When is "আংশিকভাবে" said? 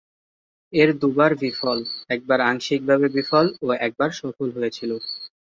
2.49-3.07